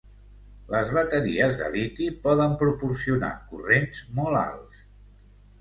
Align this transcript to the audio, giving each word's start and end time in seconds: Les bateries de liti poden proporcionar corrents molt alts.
Les 0.75 0.93
bateries 0.97 1.59
de 1.59 1.67
liti 1.75 2.07
poden 2.25 2.57
proporcionar 2.63 3.33
corrents 3.53 4.03
molt 4.21 4.41
alts. 4.43 4.83